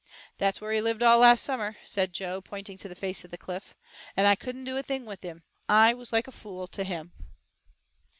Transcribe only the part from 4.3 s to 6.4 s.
couldn't do a thing with him. I was like a